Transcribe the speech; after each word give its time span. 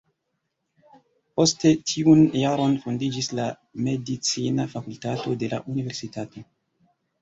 Poste 1.39 1.73
tiun 1.91 2.23
jaron 2.41 2.75
fondiĝis 2.87 3.31
la 3.43 3.47
medicina 3.91 4.69
fakultato 4.77 5.41
de 5.47 5.57
la 5.57 5.65
universitato. 5.75 6.49